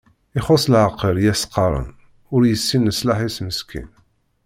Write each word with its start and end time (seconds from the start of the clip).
Ixuṣ 0.37 0.63
leɛqel 0.73 1.17
i 1.19 1.25
as-qqaren, 1.33 1.89
ur 2.33 2.41
yessin 2.45 2.87
leṣlaḥ-is 2.89 3.37
meskin. 3.45 3.89